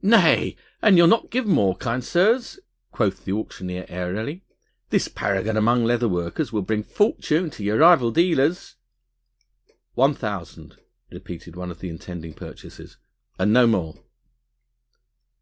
[0.00, 0.56] "Nay!
[0.80, 2.58] an you'll not give more, kind sirs,"
[2.92, 4.42] quoth the auctioneer airily,
[4.88, 8.76] "this paragon among leather workers will bring fortune to your rival dealers...."
[9.92, 10.78] "One thousand,"
[11.12, 12.96] repeated one of the intending purchasers,
[13.38, 14.02] "and no more."